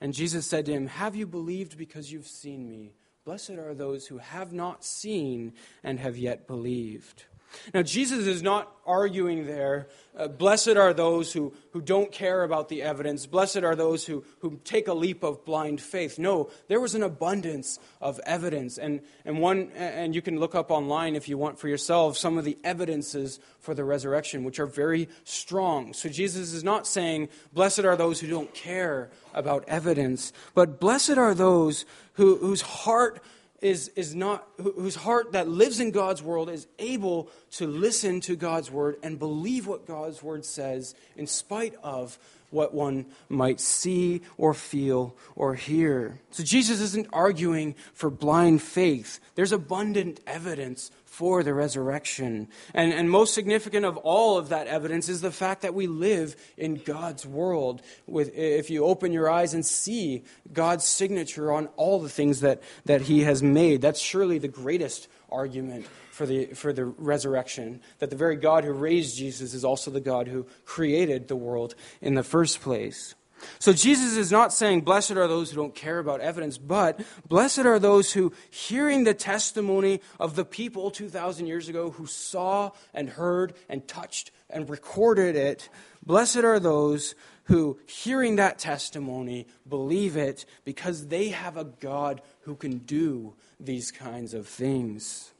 [0.00, 2.94] And Jesus said to him, Have you believed because you've seen me?
[3.24, 7.24] Blessed are those who have not seen and have yet believed.
[7.72, 12.68] Now, Jesus is not arguing there, uh, blessed are those who, who don't care about
[12.68, 13.26] the evidence.
[13.26, 16.18] Blessed are those who, who take a leap of blind faith.
[16.18, 18.78] No, there was an abundance of evidence.
[18.78, 22.38] And, and, one, and you can look up online if you want for yourself some
[22.38, 25.92] of the evidences for the resurrection, which are very strong.
[25.94, 31.18] So Jesus is not saying, blessed are those who don't care about evidence, but blessed
[31.18, 33.20] are those who, whose heart
[33.64, 38.36] is, is not, whose heart that lives in God's world is able to listen to
[38.36, 42.18] God's word and believe what God's word says in spite of
[42.50, 46.20] what one might see or feel or hear.
[46.30, 49.18] So Jesus isn't arguing for blind faith.
[49.34, 52.48] There's abundant evidence for the resurrection.
[52.74, 56.34] And, and most significant of all of that evidence is the fact that we live
[56.56, 57.82] in God's world.
[58.08, 62.64] With, if you open your eyes and see God's signature on all the things that,
[62.86, 67.80] that He has made, that's surely the greatest argument for the, for the resurrection.
[68.00, 71.76] That the very God who raised Jesus is also the God who created the world
[72.00, 73.14] in the first place.
[73.58, 77.60] So Jesus is not saying, Blessed are those who don't care about evidence, but blessed
[77.60, 83.10] are those who, hearing the testimony of the people 2,000 years ago who saw and
[83.10, 85.68] heard and touched and recorded it,
[86.04, 87.14] blessed are those
[87.44, 93.90] who, hearing that testimony, believe it because they have a God who can do these
[93.90, 95.32] kinds of things.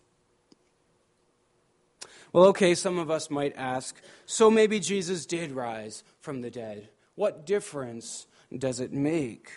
[2.32, 6.88] Well, okay, some of us might ask so maybe Jesus did rise from the dead.
[7.14, 9.50] What difference does it make?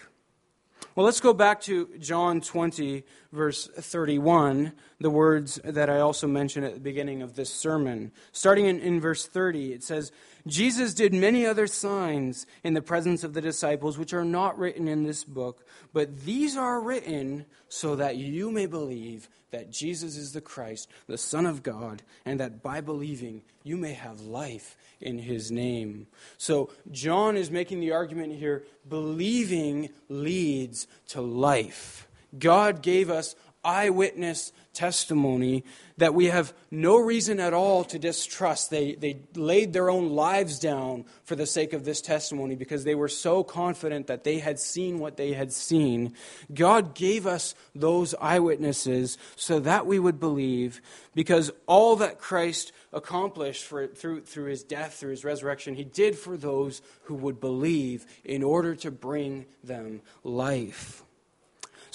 [0.96, 6.66] Well, let's go back to John 20, verse 31, the words that I also mentioned
[6.66, 8.12] at the beginning of this sermon.
[8.32, 10.12] Starting in, in verse 30, it says,
[10.48, 14.88] Jesus did many other signs in the presence of the disciples, which are not written
[14.88, 20.34] in this book, but these are written so that you may believe that Jesus is
[20.34, 25.20] the Christ, the Son of God, and that by believing you may have life in
[25.20, 26.08] his name.
[26.38, 32.08] So, John is making the argument here believing leads to life.
[32.38, 33.36] God gave us
[33.68, 35.64] eyewitness testimony
[35.98, 38.70] that we have no reason at all to distrust.
[38.70, 42.96] They, they laid their own lives down for the sake of this testimony because they
[42.96, 46.14] were so confident that they had seen what they had seen.
[46.54, 50.80] God gave us those eyewitnesses so that we would believe
[51.16, 56.16] because all that Christ accomplished for, through, through his death, through his resurrection, he did
[56.16, 61.04] for those who would believe in order to bring them life.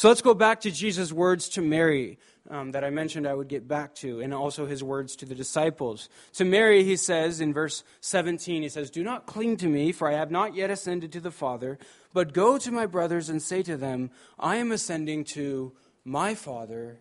[0.03, 2.19] So let's go back to Jesus' words to Mary
[2.51, 5.35] um, that I mentioned I would get back to, and also his words to the
[5.37, 6.09] disciples.
[6.33, 10.09] To Mary, he says in verse 17, he says, Do not cling to me, for
[10.09, 11.79] I have not yet ascended to the Father,
[12.13, 15.73] but go to my brothers and say to them, I am ascending to
[16.05, 16.99] my Father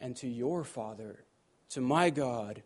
[0.00, 1.26] and to your Father,
[1.72, 2.62] to my God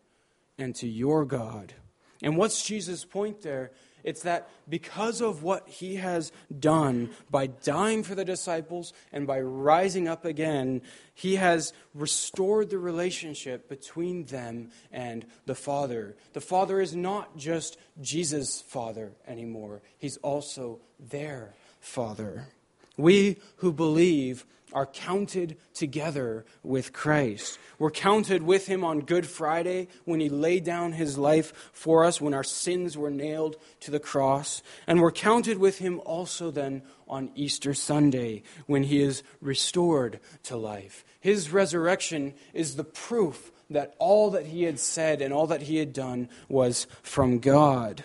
[0.57, 1.73] and to your God.
[2.21, 3.71] And what's Jesus' point there?
[4.05, 9.41] It's that because of what he has done by dying for the disciples and by
[9.41, 10.83] rising up again,
[11.15, 16.15] he has restored the relationship between them and the Father.
[16.33, 22.49] The Father is not just Jesus' Father anymore, he's also their Father.
[22.97, 24.45] We who believe
[24.75, 27.57] are counted together with Christ.
[27.79, 32.19] We're counted with him on Good Friday when he laid down his life for us,
[32.19, 34.61] when our sins were nailed to the cross.
[34.85, 40.57] And we're counted with him also then on Easter Sunday when he is restored to
[40.57, 41.05] life.
[41.21, 45.77] His resurrection is the proof that all that he had said and all that he
[45.77, 48.03] had done was from God.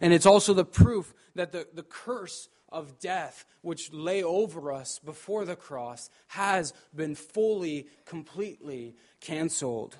[0.00, 4.98] And it's also the proof that the, the curse of death which lay over us
[4.98, 9.96] before the cross has been fully, completely canceled.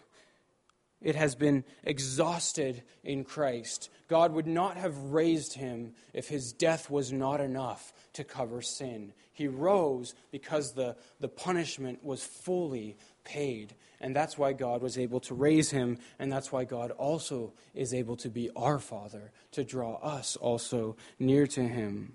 [1.01, 3.91] It has been exhausted in Christ.
[4.09, 9.13] God would not have raised him if his death was not enough to cover sin.
[9.33, 13.75] He rose because the, the punishment was fully paid.
[14.01, 17.95] And that's why God was able to raise him, and that's why God also is
[17.95, 22.15] able to be our Father, to draw us also near to him.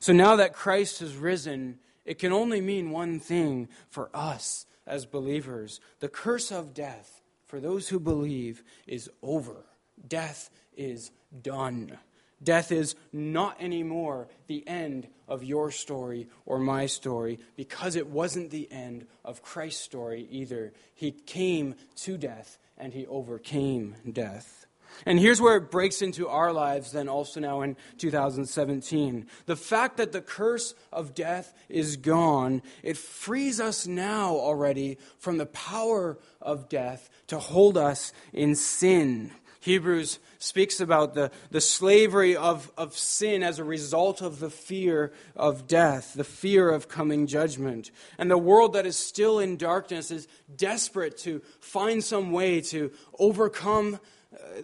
[0.00, 5.06] So now that Christ has risen, it can only mean one thing for us as
[5.06, 5.80] believers.
[6.00, 9.64] The curse of death, for those who believe, is over.
[10.06, 11.10] Death is
[11.42, 11.98] done.
[12.42, 18.50] Death is not anymore the end of your story or my story because it wasn't
[18.50, 20.72] the end of Christ's story either.
[20.94, 24.66] He came to death and he overcame death.
[25.06, 29.26] And here's where it breaks into our lives, then also now in 2017.
[29.46, 35.38] The fact that the curse of death is gone, it frees us now already from
[35.38, 39.32] the power of death to hold us in sin.
[39.62, 45.12] Hebrews speaks about the, the slavery of, of sin as a result of the fear
[45.36, 47.92] of death, the fear of coming judgment.
[48.18, 50.26] And the world that is still in darkness is
[50.56, 52.90] desperate to find some way to
[53.20, 54.00] overcome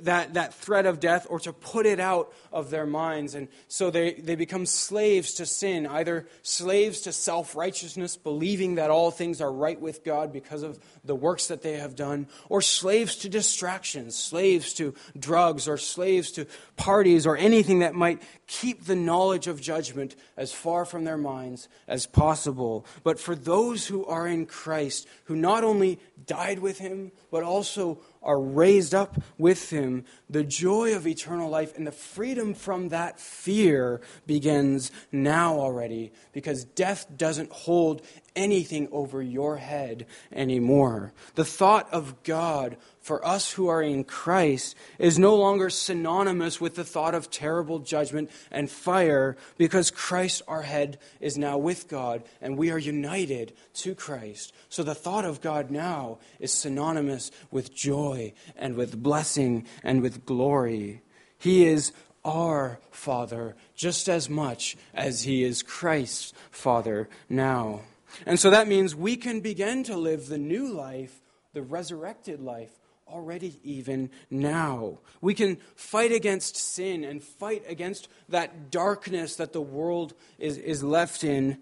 [0.00, 3.34] that, that threat of death or to put it out of their minds.
[3.34, 8.90] And so they, they become slaves to sin, either slaves to self righteousness, believing that
[8.90, 12.62] all things are right with God because of the works that they have done, or
[12.62, 16.46] slaves to distractions, slaves to drugs, or slaves to
[16.76, 21.68] parties, or anything that might keep the knowledge of judgment as far from their minds
[21.86, 22.86] as possible.
[23.02, 27.98] But for those who are in Christ, who not only died with him, but also
[28.22, 33.20] are raised up with him, the joy of eternal life and the freedom from that
[33.20, 38.02] fear begins now already because death doesn't hold
[38.38, 41.12] anything over your head anymore.
[41.34, 46.76] The thought of God for us who are in Christ is no longer synonymous with
[46.76, 52.22] the thought of terrible judgment and fire because Christ, our head, is now with God
[52.40, 54.54] and we are united to Christ.
[54.68, 60.24] So the thought of God now is synonymous with joy and with blessing and with
[60.24, 61.02] glory.
[61.38, 61.92] He is
[62.24, 67.82] our Father just as much as He is Christ's Father now.
[68.26, 71.20] And so that means we can begin to live the new life,
[71.52, 72.70] the resurrected life,
[73.06, 74.98] already even now.
[75.20, 80.82] We can fight against sin and fight against that darkness that the world is, is
[80.82, 81.58] left in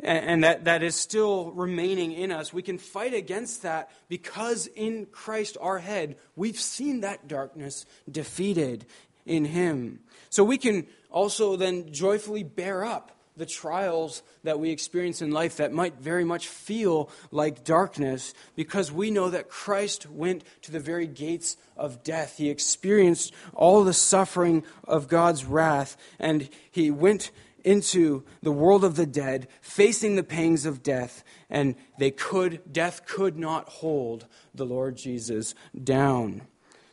[0.00, 2.52] and that, that is still remaining in us.
[2.52, 8.84] We can fight against that because in Christ, our head, we've seen that darkness defeated
[9.24, 10.00] in Him.
[10.28, 15.56] So we can also then joyfully bear up the trials that we experience in life
[15.58, 20.80] that might very much feel like darkness because we know that Christ went to the
[20.80, 22.38] very gates of death.
[22.38, 27.30] He experienced all the suffering of God's wrath and he went
[27.62, 33.04] into the world of the dead, facing the pangs of death, and they could death
[33.06, 36.42] could not hold the Lord Jesus down.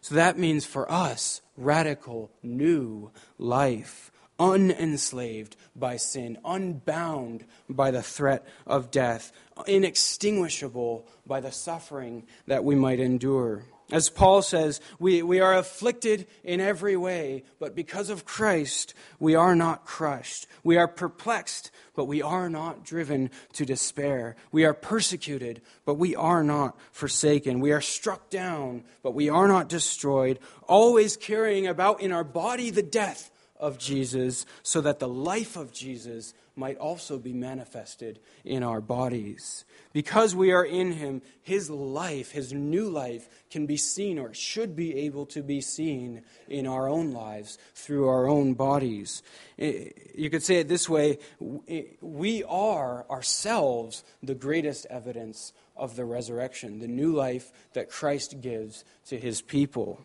[0.02, 8.46] So that means for us radical new life unenslaved by sin, unbound by the threat
[8.66, 9.32] of death,
[9.68, 13.64] inextinguishable by the suffering that we might endure.
[13.92, 19.36] As Paul says, we, we are afflicted in every way, but because of Christ, we
[19.36, 20.48] are not crushed.
[20.64, 24.36] We are perplexed, but we are not driven to despair.
[24.52, 27.60] We are persecuted, but we are not forsaken.
[27.60, 32.72] We are struck down, but we are not destroyed, always carrying about in our body
[32.72, 33.30] the death
[33.64, 39.66] of Jesus, so that the life of Jesus might also be manifested in our bodies.
[39.92, 44.76] Because we are in him, his life, his new life, can be seen or should
[44.76, 49.24] be able to be seen in our own lives through our own bodies.
[49.58, 56.80] You could say it this way we are ourselves the greatest evidence of the resurrection,
[56.80, 60.02] the new life that Christ gives to his people.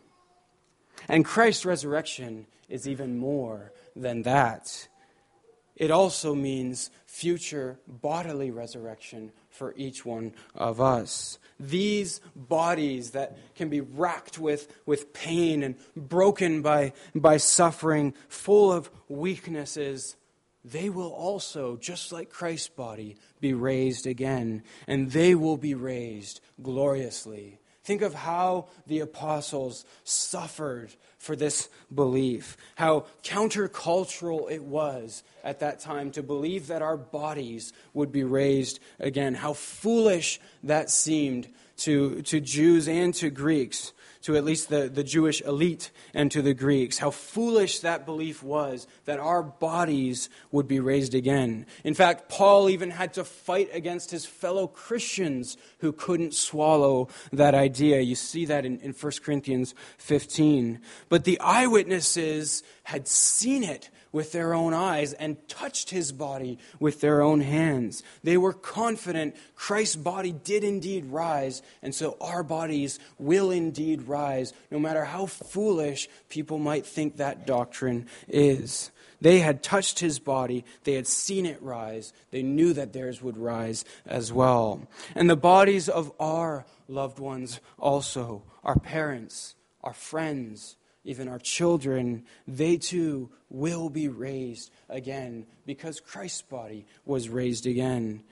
[1.09, 4.89] And Christ's resurrection is even more than that.
[5.79, 11.39] It also means future bodily resurrection for each one of us.
[11.61, 18.73] These bodies that can be racked with, with pain and broken by, by suffering, full
[18.73, 20.17] of weaknesses,
[20.65, 26.41] they will also, just like Christ's body, be raised again, and they will be raised
[26.61, 27.61] gloriously.
[27.89, 35.81] Think of how the apostles suffered for this belief, how countercultural it was at that
[35.81, 42.21] time to believe that our bodies would be raised again, how foolish that seemed to,
[42.25, 46.55] to Jews and to Greeks to at least the, the Jewish elite and to the
[46.55, 51.67] Greeks, how foolish that belief was that our bodies would be raised again.
[51.85, 57.55] In fact, Paul even had to fight against his fellow Christians who couldn't swallow that
[57.55, 58.01] idea.
[58.01, 60.81] You see that in, in 1 Corinthians 15.
[61.09, 67.01] But the eyewitnesses had seen it with their own eyes and touched his body with
[67.01, 68.03] their own hands.
[68.25, 74.53] They were confident Christ's body did indeed rise, and so our bodies will indeed rise,
[74.73, 78.91] no matter how foolish people might think that doctrine is.
[79.21, 83.39] They had touched his body, they had seen it rise, they knew that theirs would
[83.39, 84.89] rise as well.
[85.15, 89.55] And the bodies of our loved ones also, our parents,
[89.85, 97.29] our friends, even our children, they too will be raised again because Christ's body was
[97.29, 98.23] raised again.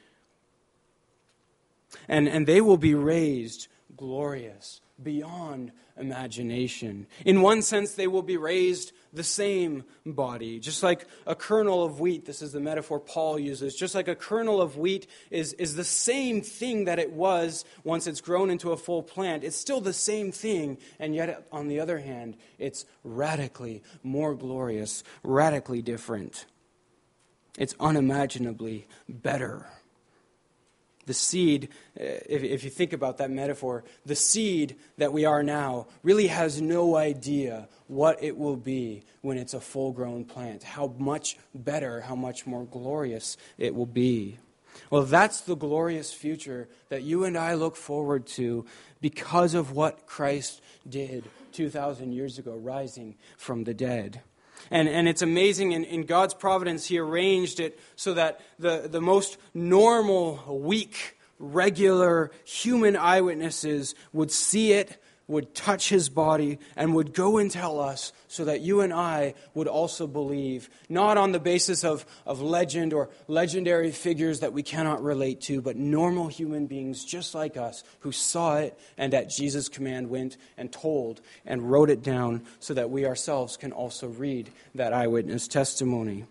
[2.09, 7.07] And, and they will be raised glorious beyond imagination.
[7.25, 10.61] In one sense, they will be raised the same body.
[10.61, 14.15] Just like a kernel of wheat, this is the metaphor Paul uses, just like a
[14.15, 18.73] kernel of wheat is, is the same thing that it was once it's grown into
[18.73, 19.43] a full plant.
[19.43, 25.03] It's still the same thing, and yet, on the other hand, it's radically more glorious,
[25.25, 26.47] radically different.
[27.59, 29.67] It's unimaginably better.
[31.07, 35.43] The seed, uh, if, if you think about that metaphor, the seed that we are
[35.43, 40.63] now really has no idea what it will be when it's a full grown plant,
[40.63, 44.39] how much better, how much more glorious it will be.
[44.91, 48.67] Well, that's the glorious future that you and I look forward to
[49.01, 54.23] because of what Christ did 2,000 years ago, rising from the dead.
[54.71, 59.01] And, and it's amazing in, in God's providence, He arranged it so that the, the
[59.01, 67.13] most normal, weak, regular human eyewitnesses would see it, would touch his body, and would
[67.13, 71.41] go and tell us so that you and I would also believe, not on the
[71.41, 76.67] basis of, of legend or legendary figures that we cannot relate to, but normal human
[76.67, 81.71] beings just like us who saw it and at Jesus' command went and told and
[81.71, 86.25] wrote it down so that we ourselves can also read that eyewitness testimony.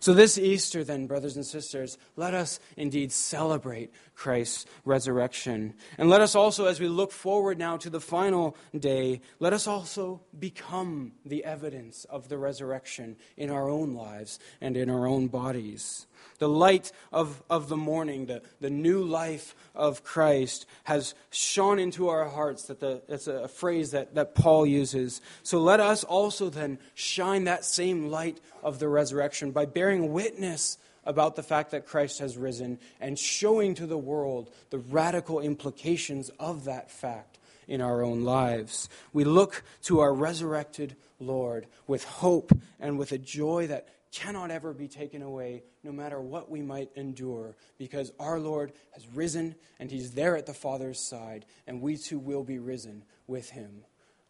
[0.00, 5.74] So, this Easter, then, brothers and sisters, let us indeed celebrate Christ's resurrection.
[5.96, 9.68] And let us also, as we look forward now to the final day, let us
[9.68, 15.28] also become the evidence of the resurrection in our own lives and in our own
[15.28, 16.07] bodies.
[16.38, 22.08] The light of, of the morning, the, the new life of Christ has shone into
[22.08, 22.64] our hearts.
[22.64, 25.20] That the, that's a phrase that, that Paul uses.
[25.42, 30.78] So let us also then shine that same light of the resurrection by bearing witness
[31.04, 36.28] about the fact that Christ has risen and showing to the world the radical implications
[36.38, 38.88] of that fact in our own lives.
[39.12, 44.72] We look to our resurrected Lord with hope and with a joy that cannot ever
[44.72, 49.90] be taken away, no matter what we might endure, because our Lord has risen and
[49.90, 53.84] He's there at the Father's side, and we too will be risen with Him.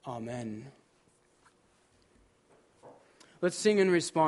[0.06, 0.66] Amen.
[3.40, 4.26] Let's sing in response.